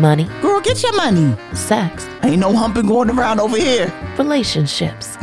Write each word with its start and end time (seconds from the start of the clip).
Money, 0.00 0.24
Girl, 0.40 0.60
get 0.60 0.82
your 0.82 0.96
money. 0.96 1.36
sex, 1.54 2.06
Ain't 2.22 2.38
no 2.40 2.54
humping 2.54 2.86
going 2.86 3.10
around 3.10 3.38
over 3.40 3.56
here. 3.56 3.92
relationships, 4.18 5.16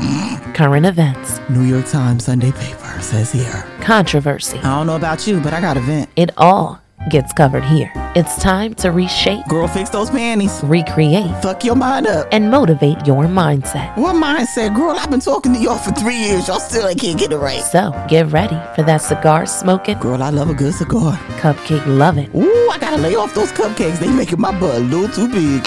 current 0.54 0.86
events, 0.86 1.40
New 1.50 1.64
York 1.64 1.88
Times 1.88 2.26
Sunday 2.26 2.52
paper 2.52 2.98
says 3.02 3.32
here. 3.32 3.66
controversy. 3.82 4.58
I 4.60 4.78
don't 4.78 4.86
know 4.88 4.96
about 4.96 5.26
you, 5.26 5.40
but 5.40 5.54
I 5.54 5.62
got 5.62 5.78
a 5.78 5.80
vent. 5.82 6.10
It 6.16 6.30
all 6.38 6.80
gets 7.10 7.34
covered 7.34 7.64
here. 7.64 7.92
It's 8.16 8.42
time 8.42 8.74
to 8.76 8.92
reshape, 8.92 9.46
Girl, 9.48 9.68
fix 9.68 9.90
those 9.90 10.10
panties. 10.10 10.60
recreate, 10.64 11.30
Fuck 11.44 11.64
your 11.64 11.76
mind 11.76 12.08
up. 12.08 12.28
and 12.32 12.50
motivate 12.50 13.06
your 13.06 13.26
mindset. 13.26 13.96
What 13.98 14.16
mindset? 14.16 14.76
Girl, 14.76 14.96
I've 14.98 15.10
been 15.12 15.20
talking 15.20 15.54
to 15.54 15.60
y'all 15.60 15.78
for 15.78 15.92
three 15.92 16.16
years. 16.16 16.48
Y'all 16.48 16.60
still 16.60 16.88
ain't 16.88 17.00
can't 17.00 17.20
get 17.20 17.32
it 17.32 17.38
right. 17.38 17.62
So 17.62 17.92
get 18.10 18.32
ready 18.32 18.58
for 18.76 18.84
that 18.84 18.98
cigar 19.02 19.46
smoking, 19.46 20.00
Girl, 20.00 20.22
I 20.24 20.30
love 20.30 20.50
a 20.50 20.54
good 20.54 20.74
cigar. 20.74 21.14
cupcake 21.42 21.86
loving, 21.88 22.30
Ooh, 22.36 22.70
I 22.72 22.78
gotta 22.80 22.98
lay 22.98 23.16
off 23.16 23.34
those 23.36 23.52
cupcakes. 23.52 24.00
They 24.00 24.08
making 24.12 24.42
my 24.42 24.58
butt 24.60 24.76
a 24.76 24.80
little 24.80 25.08
too 25.10 25.30
big. 25.32 25.64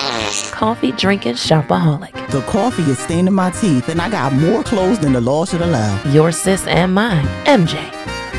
coffee 0.53 0.93
drinking 0.93 1.35
shopaholic. 1.35 2.13
The 2.31 2.43
coffee 2.43 2.83
is 2.85 2.99
staining 2.99 3.35
my 3.35 3.51
teeth, 3.51 3.89
and 3.89 4.01
I 4.01 4.09
got 4.11 4.33
more 4.33 4.63
clothes 4.63 4.99
than 4.99 5.13
the 5.13 5.21
law 5.21 5.45
should 5.45 5.63
allow. 5.63 6.03
Your 6.13 6.33
sis 6.33 6.67
and 6.67 6.95
mine, 6.95 7.27
MJ. 7.47 7.77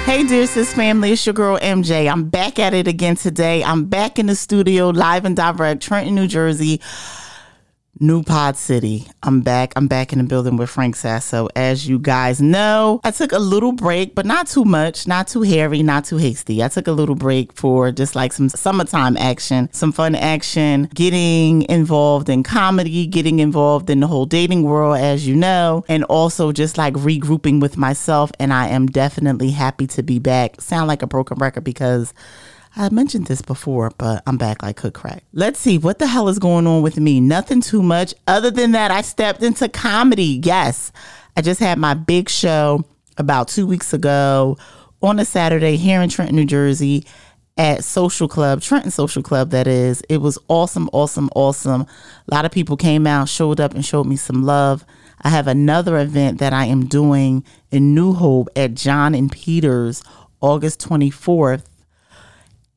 Hey, 0.05 0.23
dear 0.27 0.45
sis 0.45 0.73
family, 0.73 1.13
it's 1.13 1.25
your 1.25 1.33
girl 1.33 1.57
MJ. 1.59 2.11
I'm 2.11 2.25
back 2.27 2.59
at 2.59 2.73
it 2.73 2.87
again 2.87 3.15
today. 3.15 3.63
I'm 3.63 3.85
back 3.85 4.19
in 4.19 4.25
the 4.25 4.35
studio, 4.35 4.89
live 4.89 5.23
and 5.25 5.37
direct, 5.37 5.83
Trenton, 5.83 6.15
New 6.15 6.27
Jersey, 6.27 6.81
New 8.03 8.23
Pod 8.23 8.57
City. 8.57 9.05
I'm 9.21 9.41
back. 9.41 9.73
I'm 9.75 9.85
back 9.85 10.11
in 10.11 10.17
the 10.17 10.23
building 10.23 10.57
with 10.57 10.71
Frank 10.71 10.95
Sasso. 10.95 11.47
As 11.55 11.87
you 11.87 11.99
guys 11.99 12.41
know, 12.41 12.99
I 13.03 13.11
took 13.11 13.31
a 13.31 13.37
little 13.37 13.73
break, 13.73 14.15
but 14.15 14.25
not 14.25 14.47
too 14.47 14.65
much, 14.65 15.05
not 15.05 15.27
too 15.27 15.43
hairy, 15.43 15.83
not 15.83 16.05
too 16.05 16.17
hasty. 16.17 16.63
I 16.63 16.67
took 16.67 16.87
a 16.87 16.93
little 16.93 17.13
break 17.13 17.53
for 17.53 17.91
just 17.91 18.15
like 18.15 18.33
some 18.33 18.49
summertime 18.49 19.17
action, 19.17 19.69
some 19.71 19.91
fun 19.91 20.15
action, 20.15 20.89
getting 20.95 21.61
involved 21.69 22.27
in 22.27 22.41
comedy, 22.41 23.05
getting 23.05 23.37
involved 23.37 23.87
in 23.91 23.99
the 23.99 24.07
whole 24.07 24.25
dating 24.25 24.63
world, 24.63 24.97
as 24.97 25.27
you 25.27 25.35
know, 25.35 25.85
and 25.87 26.03
also 26.05 26.51
just 26.51 26.79
like 26.79 26.95
regrouping 26.95 27.61
with 27.61 27.77
myself. 27.77 28.31
And 28.39 28.51
I 28.51 28.69
am 28.69 28.87
definitely 28.87 29.51
happy 29.51 29.85
to 29.85 30.01
be 30.01 30.17
back. 30.17 30.59
Sound 30.59 30.87
like 30.87 31.03
a 31.03 31.07
broken 31.07 31.37
record 31.37 31.63
because 31.63 32.15
I 32.75 32.89
mentioned 32.89 33.27
this 33.27 33.41
before, 33.41 33.91
but 33.97 34.23
I'm 34.25 34.37
back 34.37 34.63
like 34.63 34.77
cook 34.77 34.93
crack. 34.93 35.23
Let's 35.33 35.59
see 35.59 35.77
what 35.77 35.99
the 35.99 36.07
hell 36.07 36.29
is 36.29 36.39
going 36.39 36.67
on 36.67 36.81
with 36.81 36.97
me. 36.97 37.19
Nothing 37.19 37.61
too 37.61 37.83
much. 37.83 38.13
Other 38.27 38.49
than 38.49 38.71
that, 38.71 38.91
I 38.91 39.01
stepped 39.01 39.43
into 39.43 39.67
comedy. 39.67 40.41
Yes, 40.43 40.91
I 41.35 41.41
just 41.41 41.59
had 41.59 41.77
my 41.77 41.93
big 41.93 42.29
show 42.29 42.85
about 43.17 43.49
two 43.49 43.67
weeks 43.67 43.93
ago 43.93 44.57
on 45.01 45.19
a 45.19 45.25
Saturday 45.25 45.75
here 45.75 46.01
in 46.01 46.09
Trenton, 46.09 46.35
New 46.35 46.45
Jersey 46.45 47.05
at 47.57 47.83
Social 47.83 48.27
Club, 48.27 48.61
Trenton 48.61 48.91
Social 48.91 49.21
Club, 49.21 49.49
that 49.51 49.67
is. 49.67 50.01
It 50.09 50.17
was 50.17 50.37
awesome, 50.47 50.89
awesome, 50.93 51.29
awesome. 51.35 51.81
A 51.81 52.33
lot 52.33 52.45
of 52.45 52.51
people 52.51 52.77
came 52.77 53.05
out, 53.05 53.27
showed 53.27 53.59
up, 53.59 53.73
and 53.73 53.85
showed 53.85 54.05
me 54.05 54.15
some 54.15 54.43
love. 54.43 54.85
I 55.21 55.29
have 55.29 55.47
another 55.47 55.97
event 55.99 56.39
that 56.39 56.53
I 56.53 56.65
am 56.65 56.85
doing 56.85 57.43
in 57.69 57.93
New 57.93 58.13
Hope 58.13 58.49
at 58.55 58.73
John 58.73 59.13
and 59.13 59.31
Peters 59.31 60.01
August 60.39 60.79
24th. 60.87 61.63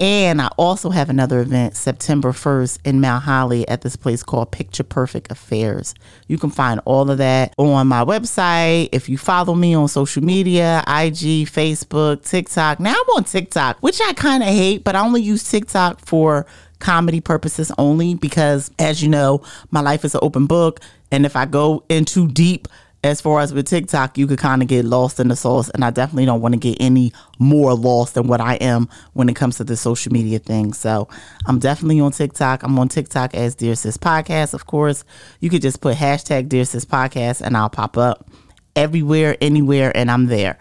And 0.05 0.43
I 0.43 0.49
also 0.59 0.91
have 0.91 1.09
another 1.09 1.41
event 1.41 1.77
September 1.77 2.33
1st 2.33 2.81
in 2.85 3.01
Mount 3.01 3.25
Holly 3.25 3.67
at 3.67 3.81
this 3.81 3.97
place 3.97 4.23
called 4.23 4.51
Picture 4.51 4.83
Perfect 4.83 5.33
Affairs. 5.33 5.95
You 6.29 6.37
can 6.37 6.51
find 6.51 6.79
all 6.85 7.11
of 7.11 7.17
that 7.17 7.55
on 7.57 7.87
my 7.87 8.05
website. 8.05 8.91
If 8.93 9.09
you 9.09 9.17
follow 9.17 9.55
me 9.55 9.73
on 9.73 9.89
social 9.89 10.23
media, 10.23 10.85
IG, 10.87 11.49
Facebook, 11.49 12.23
TikTok. 12.23 12.81
Now 12.81 12.91
I'm 12.93 13.17
on 13.17 13.25
TikTok, 13.25 13.79
which 13.81 13.99
I 14.03 14.13
kind 14.13 14.43
of 14.43 14.51
hate, 14.51 14.85
but 14.85 14.95
I 14.95 15.01
only 15.01 15.23
use 15.23 15.43
TikTok 15.43 16.01
for 16.01 16.45
comedy 16.81 17.23
purposes 17.23 17.73
only 17.79 18.15
because, 18.15 18.71
as 18.79 19.03
you 19.03 19.09
know, 19.09 19.41
my 19.71 19.81
life 19.81 20.05
is 20.05 20.15
an 20.15 20.21
open 20.23 20.45
book. 20.45 20.81
And 21.13 21.25
if 21.25 21.35
I 21.35 21.47
go 21.47 21.83
in 21.89 22.05
too 22.05 22.29
deep, 22.29 22.69
as 23.05 23.21
far 23.21 23.41
as 23.41 23.53
with 23.53 23.67
TikTok, 23.67 24.17
you 24.17 24.27
could 24.27 24.39
kind 24.39 24.63
of 24.63 24.69
get 24.69 24.87
lost 24.87 25.21
in 25.21 25.29
the 25.29 25.37
sauce, 25.37 25.69
and 25.69 25.85
I 25.85 25.91
definitely 25.91 26.25
don't 26.25 26.41
want 26.41 26.55
to 26.55 26.59
get 26.59 26.79
any 26.81 27.13
more 27.39 27.75
lost 27.75 28.15
than 28.15 28.27
what 28.27 28.41
I 28.41 28.55
am 28.55 28.89
when 29.13 29.29
it 29.29 29.37
comes 29.37 29.59
to 29.59 29.65
the 29.65 29.77
social 29.77 30.11
media 30.11 30.39
thing. 30.39 30.73
So 30.73 31.07
I'm 31.45 31.59
definitely 31.59 32.01
on 32.01 32.13
TikTok. 32.13 32.63
I'm 32.63 32.79
on 32.79 32.89
TikTok 32.89 33.35
as 33.35 33.55
Dear 33.55 33.75
Sis 33.75 33.99
Podcast, 33.99 34.55
of 34.55 34.67
course. 34.67 35.05
You 35.41 35.51
could 35.51 35.61
just 35.61 35.83
put 35.83 35.99
hashtag 35.99 36.49
Dear 36.49 36.65
Sis 36.65 36.87
Podcast, 36.87 37.43
and 37.43 37.59
I'll 37.59 37.69
pop 37.69 37.99
up 37.99 38.27
everywhere, 38.75 39.37
anywhere, 39.41 39.95
and 39.95 40.11
I'm 40.11 40.27
there. 40.27 40.59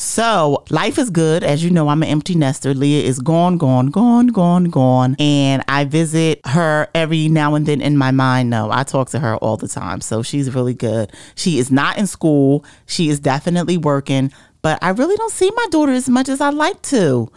So 0.00 0.62
life 0.70 0.96
is 0.96 1.10
good. 1.10 1.42
As 1.42 1.64
you 1.64 1.70
know, 1.70 1.88
I'm 1.88 2.04
an 2.04 2.08
empty 2.08 2.36
nester. 2.36 2.72
Leah 2.72 3.02
is 3.02 3.18
gone, 3.18 3.58
gone, 3.58 3.88
gone, 3.88 4.28
gone, 4.28 4.66
gone. 4.66 5.16
And 5.18 5.64
I 5.66 5.86
visit 5.86 6.40
her 6.46 6.86
every 6.94 7.26
now 7.26 7.56
and 7.56 7.66
then 7.66 7.80
in 7.80 7.96
my 7.96 8.12
mind. 8.12 8.48
No, 8.48 8.70
I 8.70 8.84
talk 8.84 9.10
to 9.10 9.18
her 9.18 9.34
all 9.38 9.56
the 9.56 9.66
time. 9.66 10.00
So 10.00 10.22
she's 10.22 10.54
really 10.54 10.72
good. 10.72 11.12
She 11.34 11.58
is 11.58 11.72
not 11.72 11.98
in 11.98 12.06
school. 12.06 12.64
She 12.86 13.08
is 13.08 13.18
definitely 13.18 13.76
working. 13.76 14.32
But 14.62 14.78
I 14.82 14.90
really 14.90 15.16
don't 15.16 15.32
see 15.32 15.50
my 15.56 15.66
daughter 15.72 15.90
as 15.90 16.08
much 16.08 16.28
as 16.28 16.40
I'd 16.40 16.54
like 16.54 16.80
to. 16.82 17.28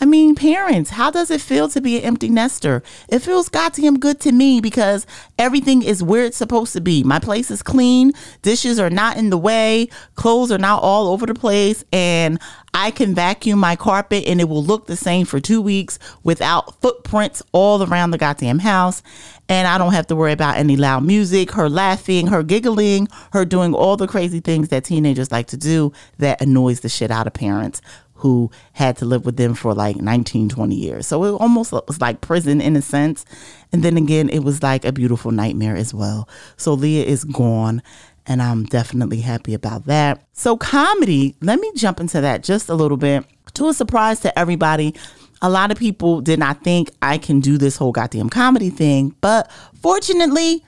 I 0.00 0.06
mean, 0.06 0.34
parents, 0.34 0.90
how 0.90 1.12
does 1.12 1.30
it 1.30 1.40
feel 1.40 1.68
to 1.68 1.80
be 1.80 1.96
an 1.98 2.02
empty 2.02 2.28
nester? 2.28 2.82
It 3.08 3.20
feels 3.20 3.48
goddamn 3.48 4.00
good 4.00 4.18
to 4.20 4.32
me 4.32 4.60
because 4.60 5.06
everything 5.38 5.82
is 5.82 6.02
where 6.02 6.24
it's 6.24 6.36
supposed 6.36 6.72
to 6.72 6.80
be. 6.80 7.04
My 7.04 7.20
place 7.20 7.50
is 7.50 7.62
clean, 7.62 8.12
dishes 8.42 8.80
are 8.80 8.90
not 8.90 9.16
in 9.16 9.30
the 9.30 9.38
way, 9.38 9.88
clothes 10.16 10.50
are 10.50 10.58
not 10.58 10.82
all 10.82 11.06
over 11.06 11.26
the 11.26 11.34
place, 11.34 11.84
and 11.92 12.40
I 12.74 12.90
can 12.90 13.14
vacuum 13.14 13.60
my 13.60 13.76
carpet 13.76 14.24
and 14.26 14.40
it 14.40 14.48
will 14.48 14.64
look 14.64 14.88
the 14.88 14.96
same 14.96 15.26
for 15.26 15.38
two 15.38 15.62
weeks 15.62 16.00
without 16.24 16.80
footprints 16.80 17.40
all 17.52 17.80
around 17.84 18.10
the 18.10 18.18
goddamn 18.18 18.58
house. 18.58 19.00
And 19.48 19.68
I 19.68 19.78
don't 19.78 19.92
have 19.92 20.08
to 20.08 20.16
worry 20.16 20.32
about 20.32 20.56
any 20.56 20.74
loud 20.76 21.04
music, 21.04 21.52
her 21.52 21.68
laughing, 21.68 22.26
her 22.28 22.42
giggling, 22.42 23.06
her 23.32 23.44
doing 23.44 23.74
all 23.74 23.96
the 23.96 24.08
crazy 24.08 24.40
things 24.40 24.70
that 24.70 24.84
teenagers 24.84 25.30
like 25.30 25.46
to 25.48 25.56
do 25.56 25.92
that 26.18 26.40
annoys 26.40 26.80
the 26.80 26.88
shit 26.88 27.12
out 27.12 27.28
of 27.28 27.34
parents 27.34 27.80
who 28.24 28.50
had 28.72 28.96
to 28.96 29.04
live 29.04 29.26
with 29.26 29.36
them 29.36 29.52
for 29.52 29.74
like 29.74 29.96
19, 29.96 30.48
20 30.48 30.74
years. 30.74 31.06
So 31.06 31.22
it 31.24 31.32
almost 31.32 31.72
was 31.72 32.00
like 32.00 32.22
prison 32.22 32.62
in 32.62 32.74
a 32.74 32.80
sense. 32.80 33.26
And 33.70 33.82
then 33.82 33.98
again, 33.98 34.30
it 34.30 34.38
was 34.38 34.62
like 34.62 34.86
a 34.86 34.92
beautiful 34.92 35.30
nightmare 35.30 35.76
as 35.76 35.92
well. 35.92 36.26
So 36.56 36.72
Leah 36.72 37.04
is 37.04 37.24
gone. 37.24 37.82
And 38.26 38.40
I'm 38.40 38.64
definitely 38.64 39.20
happy 39.20 39.52
about 39.52 39.84
that. 39.84 40.26
So, 40.32 40.56
comedy, 40.56 41.36
let 41.42 41.60
me 41.60 41.70
jump 41.76 42.00
into 42.00 42.22
that 42.22 42.42
just 42.42 42.70
a 42.70 42.74
little 42.74 42.96
bit. 42.96 43.26
To 43.52 43.68
a 43.68 43.74
surprise 43.74 44.20
to 44.20 44.38
everybody, 44.38 44.94
a 45.42 45.50
lot 45.50 45.70
of 45.70 45.76
people 45.76 46.22
did 46.22 46.38
not 46.38 46.64
think 46.64 46.90
I 47.02 47.18
can 47.18 47.40
do 47.40 47.58
this 47.58 47.76
whole 47.76 47.92
goddamn 47.92 48.30
comedy 48.30 48.70
thing. 48.70 49.14
But 49.20 49.52
fortunately, 49.82 50.64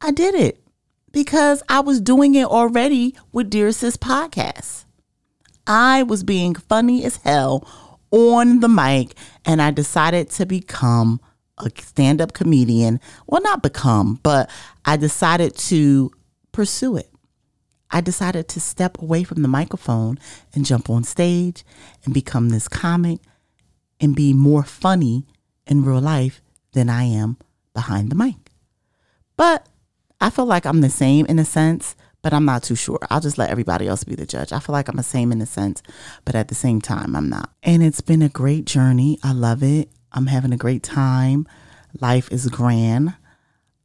I 0.00 0.10
did 0.10 0.34
it 0.34 0.60
because 1.12 1.62
I 1.68 1.78
was 1.78 2.00
doing 2.00 2.34
it 2.34 2.46
already 2.46 3.14
with 3.30 3.50
Dear 3.50 3.70
Sis 3.70 3.96
podcast. 3.96 4.85
I 5.66 6.02
was 6.02 6.22
being 6.22 6.54
funny 6.54 7.04
as 7.04 7.16
hell 7.18 7.66
on 8.10 8.60
the 8.60 8.68
mic 8.68 9.14
and 9.44 9.60
I 9.60 9.70
decided 9.70 10.30
to 10.32 10.46
become 10.46 11.20
a 11.58 11.70
stand 11.80 12.20
up 12.20 12.32
comedian. 12.32 13.00
Well, 13.26 13.42
not 13.42 13.62
become, 13.62 14.20
but 14.22 14.50
I 14.84 14.96
decided 14.96 15.56
to 15.56 16.10
pursue 16.52 16.96
it. 16.96 17.10
I 17.90 18.00
decided 18.00 18.48
to 18.48 18.60
step 18.60 19.00
away 19.00 19.24
from 19.24 19.42
the 19.42 19.48
microphone 19.48 20.18
and 20.54 20.66
jump 20.66 20.90
on 20.90 21.04
stage 21.04 21.64
and 22.04 22.12
become 22.12 22.48
this 22.48 22.68
comic 22.68 23.20
and 24.00 24.14
be 24.14 24.32
more 24.32 24.64
funny 24.64 25.26
in 25.66 25.84
real 25.84 26.00
life 26.00 26.42
than 26.72 26.90
I 26.90 27.04
am 27.04 27.38
behind 27.74 28.10
the 28.10 28.16
mic. 28.16 28.50
But 29.36 29.66
I 30.20 30.30
feel 30.30 30.46
like 30.46 30.66
I'm 30.66 30.80
the 30.80 30.90
same 30.90 31.26
in 31.26 31.38
a 31.38 31.44
sense, 31.44 31.94
but 32.22 32.32
I'm 32.32 32.44
not 32.44 32.62
too 32.62 32.74
sure. 32.74 32.98
I'll 33.10 33.20
just 33.20 33.38
let 33.38 33.50
everybody 33.50 33.86
else 33.86 34.04
be 34.04 34.14
the 34.14 34.26
judge. 34.26 34.52
I 34.52 34.58
feel 34.58 34.72
like 34.72 34.88
I'm 34.88 34.96
the 34.96 35.02
same 35.02 35.32
in 35.32 35.40
a 35.40 35.46
sense, 35.46 35.82
but 36.24 36.34
at 36.34 36.48
the 36.48 36.54
same 36.54 36.80
time, 36.80 37.14
I'm 37.14 37.28
not. 37.28 37.50
And 37.62 37.82
it's 37.82 38.00
been 38.00 38.22
a 38.22 38.28
great 38.28 38.64
journey. 38.64 39.18
I 39.22 39.32
love 39.32 39.62
it. 39.62 39.90
I'm 40.12 40.26
having 40.26 40.52
a 40.52 40.56
great 40.56 40.82
time. 40.82 41.46
Life 42.00 42.30
is 42.32 42.48
grand. 42.48 43.14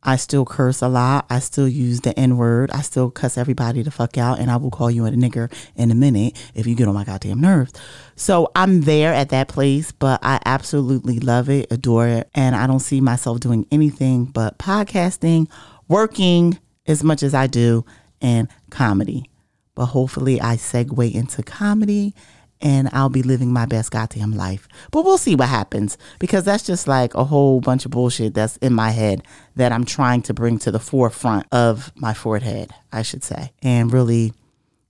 I 0.03 0.15
still 0.15 0.45
curse 0.45 0.81
a 0.81 0.87
lot. 0.87 1.27
I 1.29 1.39
still 1.39 1.67
use 1.67 2.01
the 2.01 2.17
N 2.17 2.37
word. 2.37 2.71
I 2.71 2.81
still 2.81 3.11
cuss 3.11 3.37
everybody 3.37 3.83
the 3.83 3.91
fuck 3.91 4.17
out, 4.17 4.39
and 4.39 4.49
I 4.49 4.57
will 4.57 4.71
call 4.71 4.89
you 4.89 5.05
a 5.05 5.11
nigger 5.11 5.53
in 5.75 5.91
a 5.91 5.95
minute 5.95 6.41
if 6.55 6.65
you 6.65 6.73
get 6.73 6.87
on 6.87 6.95
my 6.95 7.03
goddamn 7.03 7.39
nerves. 7.39 7.73
So 8.15 8.49
I'm 8.55 8.81
there 8.81 9.13
at 9.13 9.29
that 9.29 9.47
place, 9.47 9.91
but 9.91 10.19
I 10.23 10.39
absolutely 10.45 11.19
love 11.19 11.49
it, 11.49 11.71
adore 11.71 12.07
it, 12.07 12.29
and 12.33 12.55
I 12.55 12.65
don't 12.65 12.79
see 12.79 12.99
myself 12.99 13.39
doing 13.39 13.67
anything 13.71 14.25
but 14.25 14.57
podcasting, 14.57 15.47
working 15.87 16.57
as 16.87 17.03
much 17.03 17.21
as 17.21 17.35
I 17.35 17.45
do, 17.45 17.85
and 18.21 18.47
comedy. 18.69 19.29
But 19.75 19.87
hopefully, 19.87 20.41
I 20.41 20.55
segue 20.55 21.13
into 21.13 21.43
comedy 21.43 22.13
and 22.61 22.89
I'll 22.93 23.09
be 23.09 23.23
living 23.23 23.51
my 23.51 23.65
best 23.65 23.91
goddamn 23.91 24.33
life. 24.33 24.67
But 24.91 25.03
we'll 25.03 25.17
see 25.17 25.35
what 25.35 25.49
happens 25.49 25.97
because 26.19 26.43
that's 26.43 26.63
just 26.63 26.87
like 26.87 27.13
a 27.15 27.23
whole 27.23 27.59
bunch 27.59 27.85
of 27.85 27.91
bullshit 27.91 28.33
that's 28.33 28.57
in 28.57 28.73
my 28.73 28.91
head 28.91 29.23
that 29.55 29.71
I'm 29.71 29.83
trying 29.83 30.21
to 30.23 30.33
bring 30.33 30.59
to 30.59 30.71
the 30.71 30.79
forefront 30.79 31.47
of 31.51 31.91
my 31.95 32.13
forehead, 32.13 32.71
I 32.91 33.01
should 33.01 33.23
say, 33.23 33.51
and 33.63 33.91
really 33.91 34.33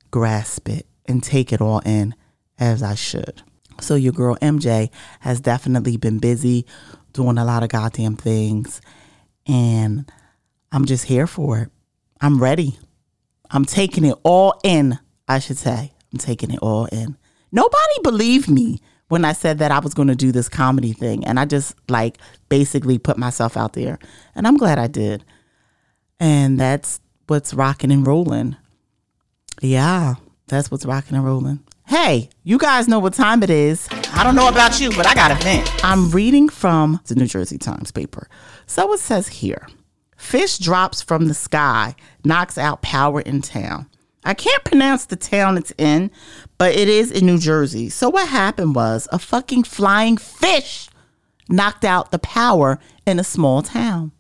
grasp 0.10 0.68
it 0.68 0.86
and 1.06 1.24
take 1.24 1.54
it 1.54 1.62
all 1.62 1.80
in 1.80 2.14
as 2.60 2.84
I 2.84 2.96
should. 2.96 3.42
So, 3.80 3.96
your 3.96 4.14
girl 4.14 4.36
MJ 4.42 4.92
has 5.22 5.40
definitely 5.40 5.98
been 5.98 6.20
busy 6.20 6.66
doing 7.14 7.38
a 7.38 7.46
lot 7.46 7.64
of 7.64 7.70
goddamn 7.70 8.16
things. 8.16 8.82
And 9.48 10.12
I'm 10.72 10.86
just 10.86 11.06
here 11.06 11.26
for 11.26 11.60
it. 11.60 11.70
I'm 12.20 12.42
ready. 12.42 12.78
I'm 13.52 13.66
taking 13.66 14.06
it 14.06 14.18
all 14.24 14.60
in, 14.64 14.98
I 15.28 15.40
should 15.40 15.58
say. 15.58 15.94
I'm 16.12 16.20
taking 16.20 16.52
it 16.52 16.60
all 16.62 16.86
in. 16.86 17.18
Nobody 17.52 18.00
believed 18.04 18.50
me 18.50 18.80
when 19.10 19.26
I 19.26 19.34
said 19.34 19.60
that 19.60 19.72
I 19.72 19.80
was 19.80 19.94
going 19.94 20.08
to 20.08 20.16
do 20.16 20.32
this 20.32 20.48
comedy 20.48 20.94
thing. 20.94 21.26
And 21.26 21.40
I 21.40 21.46
just 21.46 21.76
like 21.90 22.18
basically 22.48 22.98
put 22.98 23.18
myself 23.18 23.58
out 23.58 23.74
there. 23.74 24.00
And 24.36 24.48
I'm 24.48 24.58
glad 24.58 24.80
I 24.80 24.88
did. 24.88 25.26
And 26.20 26.60
that's 26.60 27.02
what's 27.28 27.54
rocking 27.54 27.92
and 27.92 28.08
rolling. 28.08 28.56
Yeah, 29.62 30.16
that's 30.48 30.72
what's 30.72 30.86
rocking 30.86 31.18
and 31.18 31.26
rolling. 31.26 31.60
Hey, 31.88 32.30
you 32.44 32.58
guys 32.58 32.88
know 32.88 33.00
what 33.00 33.14
time 33.14 33.44
it 33.44 33.50
is. 33.50 33.90
I 34.14 34.24
don't 34.24 34.36
know 34.36 34.48
about 34.48 34.80
you, 34.80 34.92
but 34.92 35.06
I 35.06 35.14
got 35.14 35.32
a 35.32 35.36
vent. 35.44 35.70
I'm 35.84 36.10
reading 36.12 36.48
from 36.48 37.02
the 37.08 37.16
New 37.16 37.28
Jersey 37.28 37.58
Times 37.58 37.92
paper. 37.92 38.30
So 38.66 38.94
it 38.94 39.00
says 39.00 39.28
here 39.28 39.68
Fish 40.22 40.60
drops 40.60 41.02
from 41.02 41.28
the 41.28 41.34
sky, 41.34 41.96
knocks 42.24 42.58
out 42.58 42.84
power 42.84 43.20
in 43.22 43.42
town. 43.42 43.90
I 44.24 44.36
can't 44.36 44.64
pronounce 44.64 45.06
the 45.06 45.16
town 45.16 45.58
it's 45.58 45.74
in, 45.78 46.12
but 46.60 46.74
it 46.74 46.88
is 46.88 47.12
in 47.12 47.26
New 47.26 47.40
Jersey. 47.40 47.90
So 47.90 48.08
what 48.08 48.30
happened 48.30 48.76
was 48.76 49.10
a 49.12 49.18
fucking 49.18 49.64
flying 49.64 50.16
fish 50.16 50.88
knocked 51.50 51.84
out 51.84 52.12
the 52.12 52.20
power 52.20 52.80
in 53.06 53.20
a 53.20 53.26
small 53.26 53.64
town. 53.64 54.12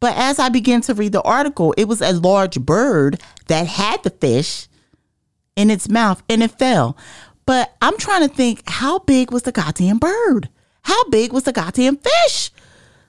But 0.00 0.16
as 0.16 0.40
I 0.40 0.48
began 0.48 0.80
to 0.82 0.94
read 0.94 1.12
the 1.12 1.22
article, 1.22 1.72
it 1.78 1.84
was 1.84 2.02
a 2.02 2.12
large 2.12 2.60
bird 2.60 3.22
that 3.46 3.68
had 3.68 4.02
the 4.02 4.10
fish 4.10 4.66
in 5.54 5.70
its 5.70 5.88
mouth 5.88 6.22
and 6.28 6.42
it 6.42 6.58
fell. 6.58 6.98
But 7.46 7.72
I'm 7.80 7.96
trying 7.98 8.28
to 8.28 8.34
think 8.34 8.68
how 8.68 8.98
big 8.98 9.30
was 9.30 9.44
the 9.44 9.52
goddamn 9.52 9.98
bird? 9.98 10.50
How 10.82 11.04
big 11.08 11.32
was 11.32 11.44
the 11.44 11.52
goddamn 11.52 11.98
fish? 11.98 12.50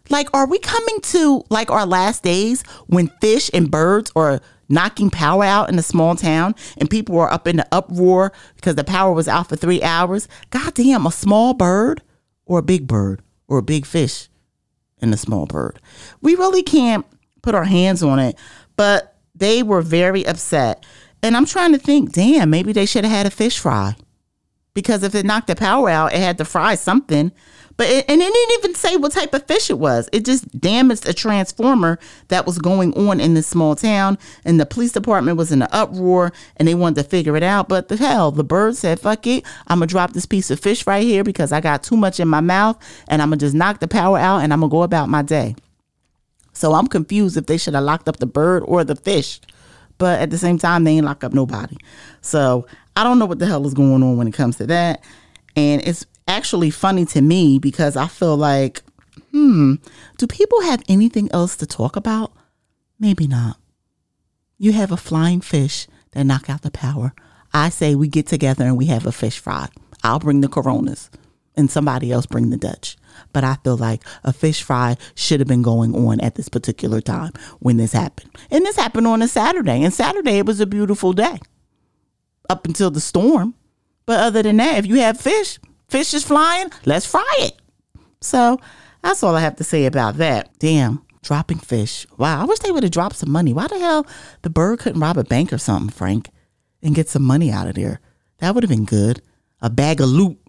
Like, 0.10 0.30
are 0.34 0.48
we 0.48 0.60
coming 0.60 1.02
to 1.02 1.44
like 1.50 1.72
our 1.72 1.86
last 1.86 2.24
days 2.24 2.64
when 2.88 3.08
fish 3.22 3.50
and 3.54 3.72
birds 3.72 4.12
are 4.16 4.42
knocking 4.70 5.10
power 5.10 5.44
out 5.44 5.70
in 5.70 5.78
a 5.78 5.84
small 5.84 6.16
town 6.16 6.56
and 6.78 6.90
people 6.90 7.16
were 7.16 7.32
up 7.32 7.48
in 7.48 7.58
the 7.58 7.68
uproar 7.72 8.32
because 8.56 8.76
the 8.76 8.84
power 8.84 9.14
was 9.14 9.28
out 9.28 9.50
for 9.50 9.56
three 9.56 9.82
hours? 9.84 10.28
Goddamn, 10.50 11.06
a 11.06 11.12
small 11.12 11.54
bird 11.54 12.02
or 12.46 12.60
a 12.60 12.64
big 12.64 12.88
bird 12.88 13.22
or 13.48 13.60
a 13.60 13.64
big 13.64 13.86
fish 13.86 14.30
and 15.00 15.14
a 15.14 15.18
small 15.18 15.46
bird. 15.46 15.80
We 16.22 16.36
really 16.36 16.64
can't 16.64 17.06
put 17.42 17.56
our 17.56 17.66
hands 17.66 18.02
on 18.04 18.20
it, 18.20 18.38
but 18.76 19.16
they 19.36 19.64
were 19.64 19.82
very 19.82 20.26
upset. 20.26 20.86
And 21.22 21.36
I'm 21.36 21.46
trying 21.46 21.72
to 21.74 21.78
think, 21.80 22.12
damn, 22.12 22.50
maybe 22.50 22.72
they 22.72 22.86
should 22.86 23.04
have 23.04 23.14
had 23.14 23.26
a 23.26 23.32
fish 23.32 23.60
fry. 23.60 23.96
Because 24.74 25.04
if 25.04 25.16
it 25.16 25.26
knocked 25.26 25.48
the 25.48 25.56
power 25.56 25.90
out, 25.90 26.14
it 26.14 26.20
had 26.20 26.38
to 26.38 26.46
fry 26.46 26.76
something. 26.76 27.32
But 27.78 27.88
it, 27.88 28.06
and 28.08 28.22
it 28.22 28.34
didn't 28.34 28.60
even 28.60 28.76
say 28.76 28.96
what 28.96 29.12
type 29.12 29.34
of 29.34 29.46
fish 29.48 29.70
it 29.70 29.80
was. 29.80 30.08
It 30.14 30.24
just 30.24 30.60
damaged 30.60 31.08
a 31.08 31.14
transformer 31.14 32.00
that 32.30 32.46
was 32.46 32.58
going 32.58 32.94
on 32.94 33.20
in 33.20 33.34
this 33.34 33.48
small 33.48 33.76
town, 33.76 34.18
and 34.46 34.60
the 34.60 34.66
police 34.66 34.94
department 34.94 35.38
was 35.38 35.52
in 35.52 35.62
an 35.62 35.68
uproar, 35.72 36.32
and 36.58 36.68
they 36.68 36.76
wanted 36.76 37.04
to 37.04 37.10
figure 37.10 37.36
it 37.36 37.44
out. 37.44 37.68
But 37.68 37.90
the 37.90 37.98
hell, 37.98 38.32
the 38.32 38.44
bird 38.44 38.78
said, 38.78 39.00
"Fuck 39.00 39.28
it, 39.28 39.44
I'm 39.68 39.80
gonna 39.80 39.88
drop 39.88 40.14
this 40.14 40.26
piece 40.26 40.50
of 40.50 40.60
fish 40.60 40.88
right 40.88 41.04
here 41.04 41.24
because 41.24 41.52
I 41.52 41.60
got 41.60 41.84
too 41.84 41.98
much 41.98 42.20
in 42.20 42.28
my 42.28 42.42
mouth, 42.42 42.78
and 43.08 43.22
I'm 43.22 43.30
gonna 43.30 43.38
just 43.38 43.56
knock 43.56 43.80
the 43.80 43.88
power 43.88 44.18
out, 44.18 44.40
and 44.40 44.54
I'm 44.54 44.62
gonna 44.62 44.72
go 44.72 44.84
about 44.84 45.10
my 45.10 45.22
day." 45.22 45.56
So 46.54 46.74
I'm 46.74 46.88
confused 46.88 47.36
if 47.36 47.48
they 47.48 47.58
should 47.58 47.74
have 47.74 47.84
locked 47.84 48.08
up 48.08 48.18
the 48.18 48.26
bird 48.26 48.64
or 48.66 48.86
the 48.86 48.96
fish. 48.96 49.42
But 49.98 50.22
at 50.22 50.30
the 50.30 50.38
same 50.38 50.58
time, 50.58 50.84
they 50.84 50.92
ain't 50.92 51.06
lock 51.06 51.24
up 51.24 51.34
nobody. 51.34 51.76
So 52.22 52.66
I 52.96 53.04
don't 53.04 53.20
know 53.20 53.26
what 53.26 53.40
the 53.40 53.46
hell 53.46 53.66
is 53.66 53.74
going 53.74 54.04
on 54.04 54.18
when 54.18 54.28
it 54.28 54.34
comes 54.34 54.58
to 54.58 54.68
that. 54.68 55.04
And 55.58 55.82
it's 55.86 56.06
actually 56.28 56.70
funny 56.70 57.06
to 57.06 57.22
me 57.22 57.60
because 57.60 57.96
I 57.96 58.08
feel 58.08 58.38
like, 58.38 58.84
hmm, 59.32 59.76
do 60.18 60.28
people 60.28 60.62
have 60.62 60.84
anything 60.88 61.30
else 61.32 61.56
to 61.58 61.66
talk 61.66 61.96
about? 61.96 62.32
Maybe 63.00 63.28
not. 63.28 63.58
You 64.58 64.72
have 64.72 64.92
a 64.92 64.98
flying 64.98 65.42
fish 65.42 65.88
that 66.12 66.24
knock 66.24 66.50
out 66.50 66.62
the 66.62 66.72
power. 66.72 67.14
I 67.54 67.70
say 67.70 67.96
we 67.96 68.08
get 68.08 68.28
together 68.28 68.66
and 68.66 68.78
we 68.78 68.86
have 68.88 69.06
a 69.06 69.12
fish 69.12 69.40
fry. 69.40 69.70
I'll 70.04 70.20
bring 70.20 70.42
the 70.42 70.48
coronas 70.48 71.10
and 71.56 71.70
somebody 71.70 72.12
else 72.12 72.26
bring 72.26 72.50
the 72.50 72.58
Dutch. 72.58 72.98
But 73.32 73.44
I 73.44 73.56
feel 73.64 73.78
like 73.78 74.04
a 74.24 74.34
fish 74.34 74.62
fry 74.62 74.98
should 75.16 75.40
have 75.40 75.48
been 75.48 75.62
going 75.62 75.96
on 75.96 76.20
at 76.20 76.36
this 76.36 76.50
particular 76.50 77.02
time 77.02 77.32
when 77.60 77.78
this 77.78 77.94
happened. 77.94 78.32
And 78.52 78.66
this 78.66 78.76
happened 78.76 79.08
on 79.08 79.22
a 79.22 79.28
Saturday. 79.28 79.84
And 79.84 79.94
Saturday 79.94 80.38
it 80.38 80.46
was 80.46 80.60
a 80.60 80.66
beautiful 80.66 81.14
day 81.14 81.40
up 82.50 82.66
until 82.66 82.92
the 82.92 83.00
storm. 83.00 83.56
But 84.06 84.20
other 84.20 84.44
than 84.44 84.58
that, 84.58 84.78
if 84.80 84.86
you 84.86 84.96
have 84.96 85.20
fish, 85.20 85.60
fish 85.88 86.14
is 86.14 86.26
flying, 86.26 86.70
let's 86.86 87.06
fry 87.06 87.36
it. 87.40 87.60
So 88.22 88.60
that's 89.02 89.24
all 89.24 89.36
I 89.36 89.42
have 89.42 89.58
to 89.58 89.64
say 89.64 89.86
about 89.86 90.18
that. 90.18 90.58
Damn, 90.60 91.04
dropping 91.22 91.60
fish. 91.60 92.08
Wow, 92.18 92.42
I 92.42 92.46
wish 92.46 92.60
they 92.60 92.72
would 92.72 92.84
have 92.84 92.92
dropped 92.92 93.18
some 93.18 93.32
money. 93.32 93.54
Why 93.54 93.68
the 93.68 93.80
hell 93.80 94.08
the 94.42 94.50
bird 94.50 94.80
couldn't 94.80 95.02
rob 95.02 95.18
a 95.18 95.24
bank 95.24 95.54
or 95.54 95.58
something, 95.58 95.90
Frank, 95.90 96.30
and 96.82 96.96
get 96.96 97.10
some 97.10 97.24
money 97.24 97.52
out 97.52 97.68
of 97.68 97.76
there? 97.76 98.00
That 98.40 98.54
would 98.54 98.64
have 98.64 98.70
been 98.70 98.86
good. 98.86 99.22
A 99.62 99.70
bag 99.70 100.02
of 100.02 100.10
loot. 100.10 100.40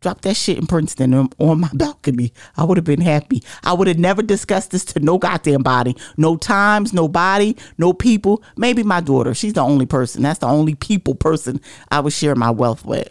Drop 0.00 0.20
that 0.22 0.34
shit 0.36 0.58
in 0.58 0.66
Princeton 0.66 1.14
on, 1.14 1.60
my 1.60 1.70
balcony. 1.74 2.32
I 2.56 2.64
would 2.64 2.76
have 2.76 2.84
been 2.84 3.00
happy. 3.00 3.42
I 3.62 3.72
would 3.72 3.86
have 3.86 3.98
never 3.98 4.20
discussed 4.20 4.72
this 4.72 4.84
to 4.86 5.00
no 5.00 5.16
goddamn 5.16 5.62
body. 5.62 5.96
No 6.16 6.36
times, 6.36 6.92
no 6.92 7.06
body, 7.06 7.56
no 7.78 7.92
people. 7.92 8.42
Maybe 8.56 8.82
my 8.82 9.00
daughter. 9.00 9.32
She's 9.32 9.52
the 9.52 9.60
only 9.60 9.86
person. 9.86 10.22
That's 10.22 10.40
the 10.40 10.48
only 10.48 10.74
people 10.74 11.14
person 11.14 11.60
I 11.90 12.00
would 12.00 12.12
share 12.12 12.34
my 12.34 12.50
wealth 12.50 12.84
with. 12.84 13.08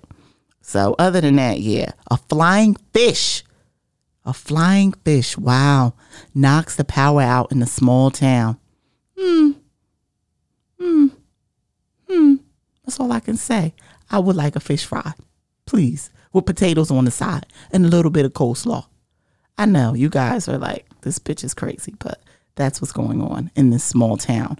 So, 0.62 0.96
other 1.00 1.22
than 1.22 1.36
that, 1.36 1.60
yeah, 1.60 1.92
a 2.10 2.18
flying 2.18 2.76
fish, 2.94 3.44
a 4.24 4.34
flying 4.34 4.94
fish, 4.94 5.38
wow, 5.38 5.94
knocks 6.34 6.76
the 6.76 6.84
power 6.84 7.22
out 7.22 7.52
in 7.52 7.62
a 7.62 7.68
small 7.68 8.12
town. 8.12 8.58
Hmm, 9.18 9.52
hmm, 10.80 11.08
hmm. 12.08 12.36
That's 12.86 13.00
all 13.00 13.12
I 13.12 13.20
can 13.20 13.38
say. 13.38 13.74
I 14.10 14.20
would 14.20 14.36
like 14.36 14.56
a 14.56 14.60
fish 14.60 14.86
fry, 14.86 15.14
please, 15.66 16.10
with 16.32 16.46
potatoes 16.46 16.92
on 16.92 17.06
the 17.06 17.12
side 17.12 17.46
and 17.72 17.86
a 17.86 17.90
little 17.90 18.12
bit 18.12 18.26
of 18.26 18.34
coleslaw. 18.34 18.86
I 19.58 19.66
know 19.66 19.94
you 19.94 20.10
guys 20.10 20.48
are 20.48 20.58
like, 20.58 20.86
this 21.02 21.20
bitch 21.20 21.44
is 21.44 21.54
crazy, 21.54 21.96
but 22.00 22.22
that's 22.56 22.82
what's 22.82 22.92
going 22.92 23.22
on 23.22 23.52
in 23.56 23.70
this 23.70 23.84
small 23.84 24.18
town 24.18 24.58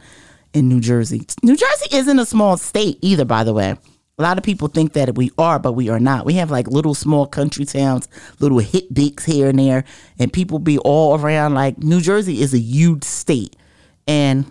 in 0.54 0.68
New 0.68 0.80
Jersey. 0.80 1.26
New 1.44 1.56
Jersey 1.56 1.96
isn't 1.96 2.20
a 2.20 2.26
small 2.26 2.58
state 2.58 2.98
either, 3.02 3.26
by 3.26 3.44
the 3.44 3.54
way. 3.54 3.76
A 4.22 4.30
lot 4.30 4.38
of 4.38 4.44
people 4.44 4.68
think 4.68 4.94
that 4.94 5.16
we 5.16 5.32
are, 5.40 5.58
but 5.58 5.72
we 5.72 5.90
are 5.90 6.00
not. 6.00 6.28
We 6.28 6.36
have 6.36 6.52
like 6.52 6.68
little 6.68 6.94
small 6.94 7.26
country 7.26 7.66
towns, 7.66 8.08
little 8.40 8.60
hit 8.60 8.94
dicks 8.94 9.26
here 9.26 9.50
and 9.50 9.58
there, 9.58 9.84
and 10.20 10.32
people 10.32 10.60
be 10.60 10.78
all 10.78 11.20
around. 11.20 11.56
Like 11.56 11.80
New 11.80 12.02
Jersey 12.02 12.40
is 12.40 12.54
a 12.54 12.60
huge 12.60 13.04
state, 13.04 13.56
and 14.08 14.46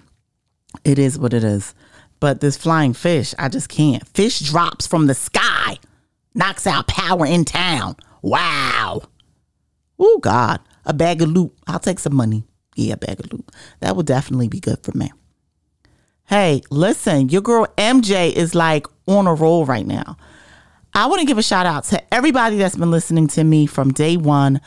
it 0.82 0.98
is 0.98 1.20
what 1.20 1.32
it 1.32 1.44
is. 1.44 1.72
But 2.18 2.40
this 2.40 2.56
flying 2.56 2.94
fish, 2.94 3.32
I 3.38 3.48
just 3.48 3.68
can't. 3.68 4.04
Fish 4.08 4.40
drops 4.40 4.88
from 4.88 5.06
the 5.06 5.14
sky, 5.14 5.76
knocks 6.34 6.66
out 6.66 6.88
power 6.88 7.24
in 7.24 7.44
town. 7.44 7.94
Wow. 8.22 9.02
Oh 10.00 10.18
God, 10.18 10.58
a 10.84 10.92
bag 10.92 11.22
of 11.22 11.28
loot. 11.28 11.54
I'll 11.68 11.78
take 11.78 12.00
some 12.00 12.16
money. 12.16 12.42
Yeah, 12.74 12.94
a 12.94 12.96
bag 12.96 13.20
of 13.20 13.32
loot. 13.32 13.48
That 13.78 13.94
would 13.94 14.06
definitely 14.06 14.48
be 14.48 14.58
good 14.58 14.82
for 14.82 14.98
me. 14.98 15.12
Hey, 16.24 16.62
listen, 16.70 17.28
your 17.28 17.42
girl 17.42 17.66
MJ 17.76 18.32
is 18.32 18.54
like 18.54 18.86
on 19.10 19.26
a 19.26 19.34
roll 19.34 19.66
right 19.66 19.86
now. 19.86 20.16
I 20.94 21.06
want 21.06 21.20
to 21.20 21.26
give 21.26 21.38
a 21.38 21.42
shout 21.42 21.66
out 21.66 21.84
to 21.84 22.14
everybody 22.14 22.58
that's 22.58 22.76
been 22.76 22.90
listening 22.90 23.28
to 23.28 23.44
me 23.44 23.66
from 23.66 23.92
day 23.92 24.16
one. 24.16 24.60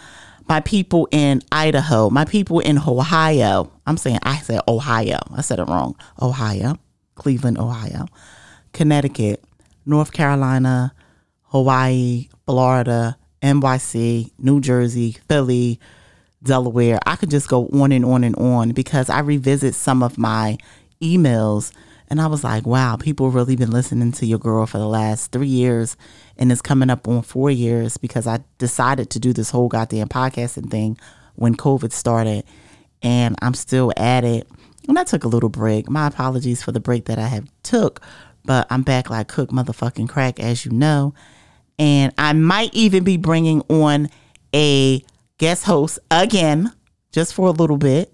My 0.48 0.60
people 0.62 1.08
in 1.12 1.42
Idaho, 1.52 2.10
my 2.10 2.26
people 2.26 2.60
in 2.60 2.78
Ohio. 2.78 3.72
I'm 3.86 3.98
saying 3.98 4.20
I 4.24 4.38
said 4.38 4.62
Ohio. 4.68 5.20
I 5.36 5.42
said 5.42 5.60
it 5.60 5.68
wrong. 5.68 5.96
Ohio, 6.22 6.78
Cleveland, 7.16 7.58
Ohio, 7.58 8.06
Connecticut, 8.74 9.44
North 9.86 10.12
Carolina, 10.12 10.94
Hawaii, 11.44 12.30
Florida, 12.46 13.18
NYC, 13.42 14.32
New 14.38 14.60
Jersey, 14.62 15.18
Philly, 15.28 15.80
Delaware. 16.42 17.00
I 17.06 17.16
could 17.16 17.30
just 17.30 17.48
go 17.48 17.68
on 17.68 17.92
and 17.92 18.06
on 18.06 18.24
and 18.24 18.36
on 18.38 18.72
because 18.72 19.10
I 19.10 19.20
revisit 19.20 19.76
some 19.76 20.04
of 20.04 20.18
my 20.18 20.58
emails 21.02 21.72
and 22.10 22.22
I 22.22 22.28
was 22.28 22.44
like, 22.44 22.66
wow, 22.66 22.96
people 22.96 23.30
really 23.30 23.56
been 23.56 23.72
listening 23.72 24.12
to 24.14 24.26
your 24.26 24.40
girl 24.40 24.66
for 24.66 24.78
the 24.78 24.88
last 24.88 25.32
three 25.32 25.48
years 25.48 25.98
and 26.38 26.52
it's 26.52 26.62
coming 26.62 26.90
up 26.90 27.08
on 27.08 27.22
four 27.22 27.52
years 27.52 27.98
because 27.98 28.28
I 28.28 28.40
decided 28.58 29.10
to 29.12 29.20
do 29.20 29.34
this 29.34 29.50
whole 29.50 29.68
goddamn 29.68 30.10
podcasting 30.10 30.70
thing 30.70 30.98
when 31.36 31.56
COVID 31.56 31.92
started 31.92 32.44
and 33.02 33.36
I'm 33.42 33.54
still 33.54 33.92
at 33.98 34.24
it. 34.24 34.48
And 34.88 34.98
I 35.00 35.04
took 35.04 35.24
a 35.24 35.28
little 35.28 35.50
break. 35.50 35.90
My 35.90 36.08
apologies 36.08 36.62
for 36.62 36.72
the 36.72 36.80
break 36.80 37.06
that 37.06 37.20
I 37.20 37.28
have 37.28 37.48
took, 37.64 38.02
but 38.44 38.68
I'm 38.70 38.84
back 38.84 39.10
like 39.10 39.28
cook 39.28 39.50
motherfucking 39.50 40.10
crack, 40.10 40.40
as 40.40 40.66
you 40.66 40.72
know. 40.72 41.14
And 41.80 42.14
I 42.18 42.34
might 42.34 42.74
even 42.74 43.04
be 43.04 43.18
bringing 43.18 43.62
on 43.70 44.10
a 44.54 45.04
guest 45.38 45.64
host 45.64 46.00
again, 46.12 46.72
just 47.12 47.34
for 47.34 47.48
a 47.48 47.52
little 47.52 47.78
bit, 47.78 48.14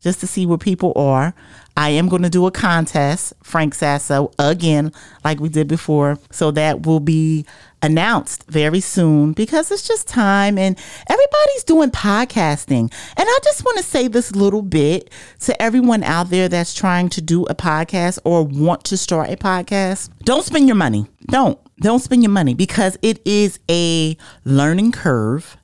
just 0.00 0.20
to 0.20 0.26
see 0.26 0.46
where 0.46 0.58
people 0.58 0.92
are. 0.96 1.34
I 1.76 1.90
am 1.90 2.08
going 2.08 2.22
to 2.22 2.30
do 2.30 2.46
a 2.46 2.50
contest, 2.50 3.32
Frank 3.42 3.74
Sasso, 3.74 4.30
again, 4.38 4.92
like 5.24 5.40
we 5.40 5.48
did 5.48 5.68
before. 5.68 6.18
So 6.30 6.50
that 6.52 6.84
will 6.86 7.00
be 7.00 7.46
announced 7.82 8.44
very 8.48 8.80
soon 8.80 9.32
because 9.32 9.70
it's 9.70 9.86
just 9.86 10.06
time 10.06 10.56
and 10.56 10.78
everybody's 11.08 11.64
doing 11.64 11.90
podcasting. 11.90 12.92
And 13.16 13.28
I 13.28 13.38
just 13.42 13.64
want 13.64 13.78
to 13.78 13.84
say 13.84 14.06
this 14.08 14.34
little 14.36 14.62
bit 14.62 15.10
to 15.40 15.60
everyone 15.60 16.04
out 16.04 16.30
there 16.30 16.48
that's 16.48 16.74
trying 16.74 17.08
to 17.10 17.20
do 17.20 17.44
a 17.46 17.54
podcast 17.54 18.18
or 18.24 18.44
want 18.44 18.84
to 18.84 18.96
start 18.96 19.30
a 19.30 19.36
podcast. 19.36 20.10
Don't 20.24 20.44
spend 20.44 20.68
your 20.68 20.76
money. 20.76 21.06
Don't. 21.26 21.58
Don't 21.80 21.98
spend 21.98 22.22
your 22.22 22.30
money 22.30 22.54
because 22.54 22.96
it 23.02 23.20
is 23.26 23.58
a 23.68 24.16
learning 24.44 24.92
curve. 24.92 25.56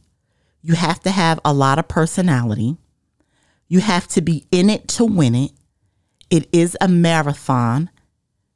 You 0.63 0.75
have 0.75 1.01
to 1.01 1.11
have 1.11 1.39
a 1.45 1.53
lot 1.53 1.79
of 1.79 1.87
personality. 1.87 2.77
You 3.69 3.81
have 3.81 4.09
to 4.09 4.21
be 4.21 4.47
in 4.51 4.71
it 4.71 4.89
to 4.89 5.05
win 5.05 5.35
it. 5.35 5.53
It 6.31 6.49
is 6.53 6.77
a 6.81 6.89
marathon. 6.89 7.91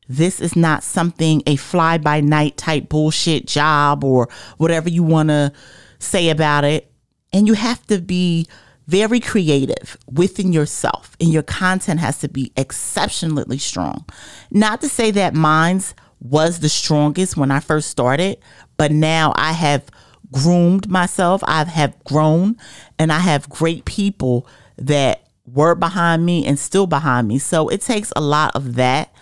This 0.08 0.40
is 0.40 0.56
not 0.56 0.82
something 0.82 1.42
a 1.46 1.56
fly 1.56 1.98
by 1.98 2.20
night 2.20 2.56
type 2.56 2.88
bullshit 2.88 3.46
job 3.46 4.04
or 4.04 4.28
whatever 4.58 4.88
you 4.88 5.02
want 5.02 5.30
to 5.30 5.52
say 5.98 6.28
about 6.28 6.64
it. 6.64 6.92
And 7.32 7.46
you 7.46 7.54
have 7.54 7.86
to 7.86 7.98
be 7.98 8.46
very 8.86 9.20
creative 9.20 9.96
within 10.10 10.52
yourself, 10.52 11.16
and 11.20 11.32
your 11.32 11.44
content 11.44 12.00
has 12.00 12.18
to 12.18 12.28
be 12.28 12.52
exceptionally 12.56 13.58
strong. 13.58 14.04
Not 14.50 14.80
to 14.82 14.88
say 14.88 15.10
that 15.12 15.34
mine's 15.34 15.94
was 16.20 16.60
the 16.60 16.68
strongest 16.68 17.36
when 17.36 17.50
I 17.50 17.60
first 17.60 17.88
started, 17.88 18.38
but 18.76 18.92
now 18.92 19.32
I 19.36 19.52
have 19.52 19.86
groomed 20.30 20.90
myself. 20.90 21.42
I 21.46 21.64
have 21.64 22.02
grown, 22.04 22.56
and 22.98 23.12
I 23.12 23.18
have 23.18 23.48
great 23.48 23.84
people 23.84 24.46
that 24.76 25.21
were 25.44 25.74
behind 25.74 26.24
me 26.24 26.46
and 26.46 26.58
still 26.58 26.86
behind 26.86 27.28
me. 27.28 27.38
So 27.38 27.68
it 27.68 27.80
takes 27.80 28.12
a 28.14 28.20
lot 28.20 28.54
of 28.54 28.74
that. 28.76 29.12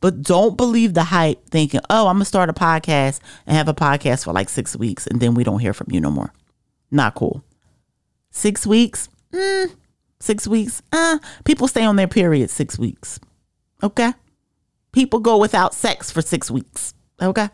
But 0.00 0.22
don't 0.22 0.56
believe 0.56 0.94
the 0.94 1.04
hype 1.04 1.48
thinking, 1.50 1.80
oh, 1.90 2.06
I'm 2.06 2.16
going 2.16 2.20
to 2.20 2.24
start 2.24 2.48
a 2.48 2.52
podcast 2.52 3.20
and 3.46 3.56
have 3.56 3.68
a 3.68 3.74
podcast 3.74 4.24
for 4.24 4.32
like 4.32 4.48
six 4.48 4.76
weeks 4.76 5.06
and 5.06 5.20
then 5.20 5.34
we 5.34 5.42
don't 5.42 5.58
hear 5.58 5.74
from 5.74 5.88
you 5.90 6.00
no 6.00 6.10
more. 6.10 6.32
Not 6.90 7.14
cool. 7.14 7.42
Six 8.30 8.66
weeks? 8.66 9.08
Mm, 9.32 9.74
six 10.20 10.46
weeks? 10.46 10.82
Uh, 10.92 11.18
people 11.44 11.66
stay 11.66 11.84
on 11.84 11.96
their 11.96 12.06
period 12.06 12.50
six 12.50 12.78
weeks. 12.78 13.18
Okay? 13.82 14.12
People 14.92 15.18
go 15.18 15.36
without 15.36 15.74
sex 15.74 16.10
for 16.10 16.22
six 16.22 16.50
weeks. 16.50 16.94
Okay? 17.20 17.48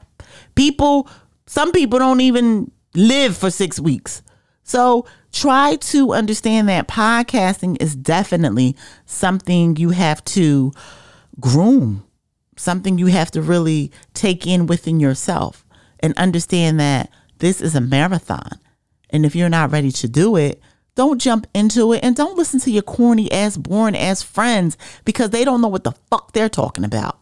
People, 0.54 1.08
some 1.46 1.72
people 1.72 1.98
don't 1.98 2.20
even 2.20 2.70
live 2.94 3.36
for 3.36 3.50
six 3.50 3.80
weeks. 3.80 4.22
So 4.64 5.06
try 5.30 5.76
to 5.76 6.12
understand 6.12 6.68
that 6.68 6.88
podcasting 6.88 7.76
is 7.80 7.94
definitely 7.94 8.76
something 9.06 9.76
you 9.76 9.90
have 9.90 10.24
to 10.24 10.72
groom, 11.38 12.04
something 12.56 12.98
you 12.98 13.06
have 13.06 13.30
to 13.32 13.42
really 13.42 13.92
take 14.14 14.46
in 14.46 14.66
within 14.66 14.98
yourself 14.98 15.64
and 16.00 16.14
understand 16.16 16.80
that 16.80 17.10
this 17.38 17.60
is 17.60 17.74
a 17.74 17.80
marathon. 17.80 18.58
And 19.10 19.24
if 19.26 19.36
you're 19.36 19.48
not 19.48 19.70
ready 19.70 19.92
to 19.92 20.08
do 20.08 20.36
it, 20.36 20.60
don't 20.94 21.20
jump 21.20 21.46
into 21.54 21.92
it 21.92 22.02
and 22.02 22.14
don't 22.14 22.38
listen 22.38 22.60
to 22.60 22.70
your 22.70 22.82
corny 22.82 23.30
ass, 23.30 23.56
boring 23.56 23.96
ass 23.96 24.22
friends 24.22 24.76
because 25.04 25.30
they 25.30 25.44
don't 25.44 25.60
know 25.60 25.68
what 25.68 25.84
the 25.84 25.92
fuck 26.10 26.32
they're 26.32 26.48
talking 26.48 26.84
about. 26.84 27.18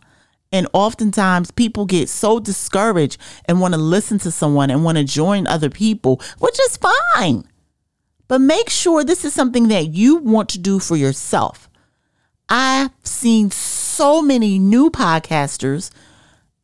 And 0.53 0.69
oftentimes 0.75 1.51
people 1.51 1.87
get 1.87 2.11
so 2.11 2.39
discouraged 2.39 3.19
and 3.47 3.61
want 3.61 3.73
to 3.73 3.81
listen 3.81 4.19
to 4.19 4.31
someone 4.31 4.71
and 4.71 4.85
want 4.85 4.99
to 4.99 5.05
join 5.05 5.47
other 5.47 5.71
people, 5.71 6.21
which 6.39 6.61
is 6.61 6.79
fine. 6.79 7.45
But 8.29 8.41
make 8.41 8.69
sure 8.69 9.03
this 9.03 9.25
is 9.25 9.33
something 9.33 9.69
that 9.69 9.89
you 9.89 10.17
want 10.17 10.51
to 10.51 10.59
do 10.59 10.79
for 10.79 10.97
yourself. 10.97 11.71
I've 12.49 12.91
seen 13.03 13.51
so 13.51 14.21
many 14.21 14.59
new 14.59 14.91
podcasters, 14.91 15.91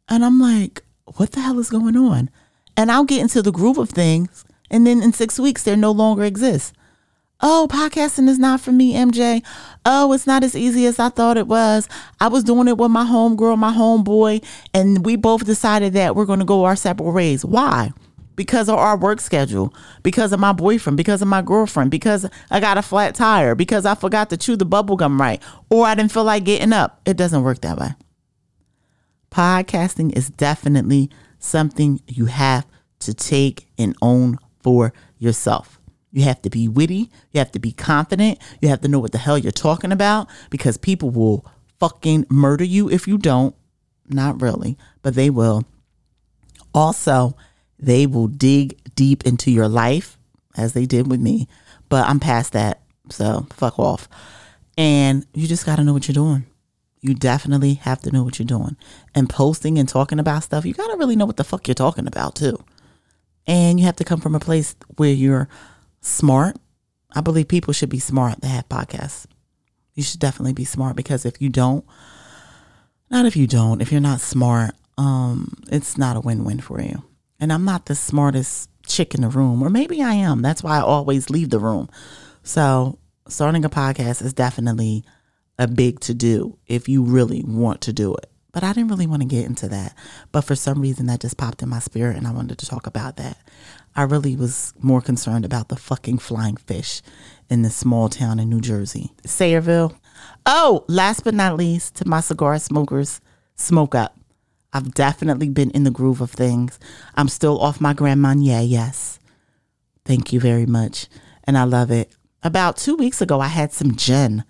and 0.09 0.25
I'm 0.25 0.39
like, 0.39 0.83
what 1.17 1.33
the 1.33 1.41
hell 1.41 1.59
is 1.59 1.71
going 1.71 1.97
on? 1.97 2.29
And 2.77 2.93
I'll 2.93 3.05
get 3.05 3.21
into 3.21 3.41
the 3.41 3.53
groove 3.53 3.79
of 3.79 3.91
things, 3.91 4.45
and 4.71 4.87
then 4.87 5.03
in 5.03 5.13
six 5.15 5.39
weeks, 5.39 5.63
they 5.63 5.75
no 5.77 5.91
longer 5.91 6.25
exist. 6.25 6.75
Oh, 7.41 7.69
podcasting 7.71 8.29
is 8.29 8.39
not 8.39 8.61
for 8.61 8.73
me, 8.73 8.95
MJ. 8.95 9.45
Oh, 9.87 10.13
it's 10.13 10.27
not 10.27 10.43
as 10.43 10.57
easy 10.57 10.87
as 10.87 10.99
I 10.99 11.09
thought 11.09 11.37
it 11.37 11.47
was. 11.47 11.89
I 12.19 12.27
was 12.27 12.43
doing 12.43 12.67
it 12.67 12.77
with 12.77 12.91
my 12.91 13.05
homegirl, 13.05 13.57
my 13.57 13.73
homeboy, 13.73 14.45
and 14.75 15.05
we 15.07 15.15
both 15.15 15.45
decided 15.45 15.93
that 15.93 16.17
we're 16.17 16.25
going 16.25 16.41
to 16.41 16.45
go 16.45 16.65
our 16.65 16.75
separate 16.75 17.13
ways. 17.13 17.45
Why? 17.45 17.93
Because 18.35 18.69
of 18.69 18.75
our 18.77 18.97
work 18.97 19.21
schedule, 19.21 19.73
because 20.03 20.33
of 20.33 20.41
my 20.41 20.53
boyfriend, 20.53 20.97
because 20.97 21.23
of 21.23 21.29
my 21.29 21.41
girlfriend, 21.41 21.93
because 21.93 22.29
I 22.51 22.59
got 22.59 22.77
a 22.77 22.83
flat 22.83 23.15
tire, 23.15 23.55
because 23.55 23.87
I 23.87 23.95
forgot 23.95 24.31
to 24.31 24.37
chew 24.37 24.57
the 24.57 24.65
bubble 24.65 24.97
gum 24.97 25.21
right, 25.21 25.41
or 25.71 25.87
I 25.87 25.95
didn't 25.95 26.11
feel 26.11 26.25
like 26.25 26.43
getting 26.43 26.73
up. 26.73 27.01
It 27.07 27.17
doesn't 27.17 27.45
work 27.45 27.61
that 27.61 27.79
way. 27.79 27.91
Podcasting 29.31 30.17
is 30.17 30.29
definitely 30.29 31.09
something 31.39 32.01
you 32.09 32.27
have 32.27 32.67
to 33.01 33.15
take 33.15 33.69
and 33.79 33.95
own 34.03 34.39
for 34.61 34.93
yourself. 35.19 35.78
You 36.13 36.23
have 36.25 36.41
to 36.43 36.51
be 36.51 36.69
witty. 36.69 37.11
You 37.33 37.39
have 37.39 37.53
to 37.53 37.59
be 37.59 37.73
confident. 37.73 38.39
You 38.61 38.69
have 38.69 38.81
to 38.81 38.89
know 38.89 38.99
what 38.99 39.13
the 39.13 39.19
hell 39.19 39.39
you're 39.39 39.53
talking 39.53 39.93
about 39.93 40.29
because 40.51 40.77
people 40.77 41.11
will 41.11 41.45
fucking 41.79 42.27
murder 42.31 42.65
you 42.65 42.91
if 42.91 43.07
you 43.07 43.19
don't. 43.19 43.55
Not 44.09 44.41
really, 44.41 44.79
but 45.03 45.15
they 45.15 45.29
will. 45.29 45.65
Also, 46.75 47.37
they 47.79 48.07
will 48.07 48.27
dig 48.27 48.79
deep 48.95 49.27
into 49.27 49.51
your 49.51 49.69
life 49.69 50.19
as 50.57 50.73
they 50.73 50.87
did 50.87 51.11
with 51.11 51.21
me. 51.21 51.47
But 51.89 52.07
I'm 52.07 52.21
past 52.21 52.53
that. 52.53 52.83
So 53.11 53.47
fuck 53.51 53.79
off. 53.79 54.09
And 54.77 55.27
you 55.35 55.47
just 55.47 55.67
got 55.67 55.77
to 55.77 55.85
know 55.85 55.93
what 55.93 56.09
you're 56.09 56.15
doing. 56.15 56.47
You 57.01 57.15
definitely 57.15 57.75
have 57.75 58.01
to 58.03 58.11
know 58.11 58.25
what 58.25 58.39
you're 58.39 58.47
doing. 58.47 58.77
And 59.15 59.29
posting 59.29 59.79
and 59.79 59.89
talking 59.89 60.19
about 60.19 60.43
stuff, 60.45 60.65
you 60.65 60.75
got 60.75 60.91
to 60.91 60.97
really 60.97 61.17
know 61.17 61.27
what 61.27 61.37
the 61.37 61.45
fuck 61.45 61.69
you're 61.69 61.75
talking 61.75 62.07
about 62.07 62.35
too. 62.35 62.63
And 63.47 63.79
you 63.79 63.87
have 63.87 63.97
to 63.97 64.05
come 64.05 64.21
from 64.21 64.35
a 64.35 64.41
place 64.41 64.75
where 64.97 65.13
you're 65.13 65.49
smart. 66.09 66.57
I 67.15 67.21
believe 67.21 67.49
people 67.49 67.73
should 67.73 67.89
be 67.89 67.99
smart 67.99 68.41
that 68.41 68.49
have 68.49 68.69
podcasts. 68.69 69.27
You 69.95 70.03
should 70.03 70.21
definitely 70.21 70.53
be 70.53 70.65
smart 70.65 70.97
because 70.97 71.25
if 71.25 71.41
you 71.41 71.49
don't, 71.49 71.85
not 73.11 73.27
if 73.27 73.37
you 73.37 73.47
don't, 73.47 73.81
if 73.81 73.91
you're 73.91 74.01
not 74.01 74.21
smart, 74.21 74.75
um, 74.97 75.55
it's 75.71 75.97
not 75.97 76.17
a 76.17 76.21
win-win 76.21 76.61
for 76.61 76.81
you. 76.81 77.03
And 77.41 77.53
I'm 77.53 77.65
not 77.65 77.87
the 77.87 77.95
smartest 77.95 78.69
chick 78.87 79.15
in 79.15 79.23
the 79.23 79.29
room, 79.29 79.63
or 79.63 79.71
maybe 79.71 80.03
I 80.03 80.15
am. 80.15 80.43
That's 80.43 80.63
why 80.63 80.79
I 80.79 80.83
always 80.83 81.31
leave 81.31 81.51
the 81.51 81.59
room. 81.59 81.89
So 82.43 82.99
starting 83.29 83.65
a 83.65 83.71
podcast 83.71 84.23
is 84.23 84.33
definitely 84.33 85.05
a 85.59 85.69
big 85.69 86.01
to 86.01 86.15
do 86.15 86.59
if 86.67 86.89
you 86.89 87.03
really 87.03 87.43
want 87.47 87.81
to 87.83 87.93
do 87.93 88.15
it. 88.15 88.31
But 88.59 88.67
I 88.67 88.73
didn't 88.73 88.89
really 88.91 89.07
want 89.07 89.23
to 89.23 89.29
get 89.29 89.47
into 89.47 89.69
that. 89.69 89.95
But 90.33 90.41
for 90.41 90.57
some 90.57 90.81
reason, 90.81 91.07
that 91.07 91.21
just 91.21 91.37
popped 91.37 91.63
in 91.63 91.69
my 91.69 91.79
spirit, 91.79 92.17
and 92.17 92.27
I 92.27 92.33
wanted 92.33 92.59
to 92.59 92.67
talk 92.67 92.89
about 92.89 93.17
that. 93.17 93.39
I 93.95 94.03
really 94.03 94.35
was 94.35 94.75
more 94.81 95.01
concerned 95.01 95.45
about 95.45 95.69
the 95.69 95.77
fucking 95.77 96.19
flying 96.19 96.57
fish 96.57 97.01
in 97.49 97.63
this 97.63 97.77
small 97.77 98.09
town 98.09 98.41
in 98.41 98.49
New 98.49 98.61
Jersey, 98.61 99.13
Sayreville. 99.23 99.95
Oh, 100.45 100.85
last 100.89 101.23
but 101.23 101.35
not 101.35 101.57
least, 101.57 101.95
to 101.99 102.09
my 102.09 102.19
cigar 102.19 102.59
smokers, 102.59 103.21
smoke 103.55 103.95
up. 103.95 104.19
I've 104.73 104.93
definitely 104.93 105.51
been 105.51 105.71
in 105.71 105.85
the 105.85 105.93
groove 105.93 106.21
of 106.21 106.33
things. 106.33 106.81
I'm 107.15 107.29
still 107.29 107.61
off 107.61 107.81
my 107.81 107.93
Grand 107.93 108.21
Marnier, 108.21 108.63
yes. 108.63 109.21
Thank 110.05 110.33
you 110.33 110.41
very 110.41 110.67
much. 110.67 111.07
And 111.45 111.57
I 111.57 111.63
love 111.63 111.93
it. 111.93 112.11
About 112.43 112.77
two 112.77 112.97
weeks 112.97 113.23
ago, 113.23 113.39
I 113.39 113.47
had 113.47 113.73
some 113.73 113.95
gin. 113.95 114.43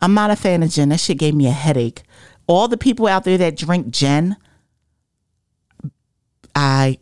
I'm 0.00 0.12
not 0.12 0.30
a 0.30 0.36
fan 0.36 0.62
of 0.62 0.68
gin. 0.68 0.90
That 0.90 1.00
shit 1.00 1.16
gave 1.16 1.34
me 1.34 1.46
a 1.46 1.52
headache. 1.52 2.02
All 2.46 2.68
the 2.68 2.76
people 2.76 3.06
out 3.06 3.24
there 3.24 3.38
that 3.38 3.56
drink 3.56 3.90
gin, 3.90 4.36
I 6.54 6.98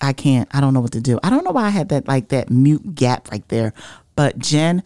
I 0.00 0.12
can't. 0.12 0.48
I 0.52 0.60
don't 0.60 0.74
know 0.74 0.80
what 0.80 0.92
to 0.92 1.00
do. 1.00 1.18
I 1.22 1.30
don't 1.30 1.44
know 1.44 1.50
why 1.50 1.66
I 1.66 1.70
had 1.70 1.88
that 1.90 2.08
like 2.08 2.28
that 2.28 2.50
mute 2.50 2.94
gap 2.94 3.30
right 3.30 3.46
there. 3.48 3.72
But 4.14 4.38
gin 4.38 4.82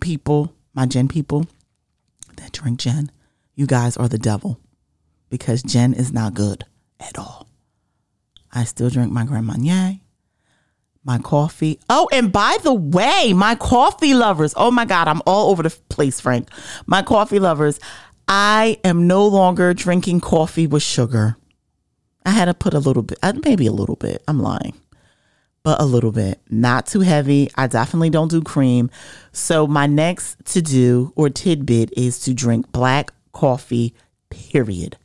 people, 0.00 0.54
my 0.74 0.86
gin 0.86 1.08
people 1.08 1.46
that 2.36 2.52
drink 2.52 2.80
gin, 2.80 3.10
you 3.54 3.66
guys 3.66 3.96
are 3.96 4.08
the 4.08 4.18
devil 4.18 4.58
because 5.30 5.62
gin 5.62 5.94
is 5.94 6.12
not 6.12 6.34
good 6.34 6.64
at 7.00 7.18
all. 7.18 7.48
I 8.52 8.64
still 8.64 8.90
drink 8.90 9.10
my 9.10 9.24
Grand 9.24 9.46
Marnier, 9.46 9.98
my 11.04 11.18
coffee. 11.18 11.80
Oh, 11.88 12.08
and 12.12 12.30
by 12.30 12.58
the 12.62 12.74
way, 12.74 13.32
my 13.34 13.54
coffee 13.54 14.12
lovers. 14.12 14.52
Oh 14.56 14.70
my 14.70 14.84
God, 14.84 15.08
I'm 15.08 15.22
all 15.26 15.50
over 15.50 15.62
the 15.62 15.70
place, 15.88 16.20
Frank. 16.20 16.50
My 16.86 17.02
coffee 17.02 17.38
lovers. 17.38 17.80
I 18.28 18.78
am 18.84 19.06
no 19.06 19.26
longer 19.26 19.74
drinking 19.74 20.20
coffee 20.20 20.66
with 20.66 20.82
sugar. 20.82 21.36
I 22.24 22.30
had 22.30 22.46
to 22.46 22.54
put 22.54 22.74
a 22.74 22.78
little 22.78 23.02
bit, 23.02 23.18
uh, 23.22 23.32
maybe 23.44 23.66
a 23.66 23.72
little 23.72 23.96
bit. 23.96 24.22
I'm 24.28 24.40
lying, 24.40 24.74
but 25.62 25.80
a 25.80 25.84
little 25.84 26.12
bit. 26.12 26.40
Not 26.48 26.86
too 26.86 27.00
heavy. 27.00 27.50
I 27.56 27.66
definitely 27.66 28.10
don't 28.10 28.30
do 28.30 28.42
cream. 28.42 28.90
So, 29.32 29.66
my 29.66 29.86
next 29.86 30.44
to 30.46 30.62
do 30.62 31.12
or 31.16 31.30
tidbit 31.30 31.92
is 31.96 32.20
to 32.20 32.34
drink 32.34 32.70
black 32.72 33.12
coffee, 33.32 33.94
period. 34.30 34.96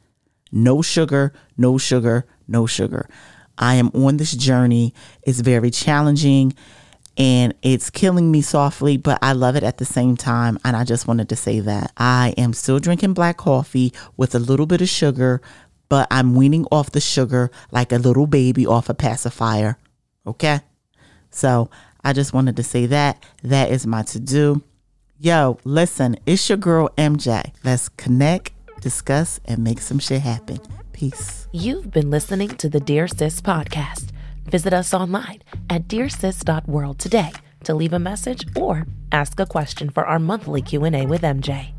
No 0.51 0.81
sugar, 0.81 1.33
no 1.57 1.77
sugar, 1.77 2.25
no 2.47 2.65
sugar. 2.65 3.09
I 3.57 3.75
am 3.75 3.89
on 3.93 4.17
this 4.17 4.33
journey. 4.33 4.93
It's 5.23 5.39
very 5.39 5.71
challenging. 5.71 6.53
And 7.17 7.55
it's 7.63 7.89
killing 7.89 8.31
me 8.31 8.41
softly, 8.41 8.95
but 8.95 9.17
I 9.23 9.33
love 9.33 9.55
it 9.55 9.63
at 9.63 9.79
the 9.79 9.85
same 9.85 10.15
time. 10.15 10.59
And 10.63 10.75
I 10.75 10.83
just 10.83 11.07
wanted 11.07 11.29
to 11.29 11.35
say 11.35 11.59
that 11.61 11.91
I 11.97 12.35
am 12.37 12.53
still 12.53 12.79
drinking 12.79 13.13
black 13.13 13.37
coffee 13.37 13.91
with 14.15 14.35
a 14.35 14.39
little 14.39 14.67
bit 14.67 14.81
of 14.81 14.89
sugar, 14.89 15.41
but 15.89 16.07
I'm 16.11 16.35
weaning 16.35 16.65
off 16.71 16.91
the 16.91 17.01
sugar 17.01 17.49
like 17.71 17.91
a 17.91 17.97
little 17.97 18.27
baby 18.27 18.67
off 18.67 18.87
a 18.87 18.93
pacifier. 18.93 19.77
Okay. 20.27 20.59
So 21.31 21.69
I 22.03 22.13
just 22.13 22.33
wanted 22.33 22.55
to 22.57 22.63
say 22.63 22.85
that. 22.85 23.23
That 23.41 23.71
is 23.71 23.87
my 23.87 24.03
to 24.03 24.19
do. 24.19 24.63
Yo, 25.19 25.57
listen, 25.63 26.17
it's 26.27 26.47
your 26.47 26.57
girl 26.57 26.89
MJ. 26.97 27.51
Let's 27.63 27.89
connect, 27.89 28.51
discuss, 28.81 29.39
and 29.45 29.63
make 29.63 29.81
some 29.81 29.97
shit 29.97 30.21
happen. 30.21 30.59
Peace. 30.93 31.47
You've 31.51 31.89
been 31.89 32.11
listening 32.11 32.49
to 32.49 32.69
the 32.69 32.79
Dear 32.79 33.07
Sis 33.07 33.41
podcast. 33.41 34.11
Visit 34.47 34.73
us 34.73 34.93
online 34.93 35.43
at 35.69 35.87
dearsis.world 35.87 36.99
today 36.99 37.31
to 37.63 37.73
leave 37.73 37.93
a 37.93 37.99
message 37.99 38.45
or 38.55 38.87
ask 39.11 39.39
a 39.39 39.45
question 39.45 39.89
for 39.89 40.05
our 40.05 40.19
monthly 40.19 40.61
Q&A 40.61 41.05
with 41.05 41.21
MJ. 41.21 41.76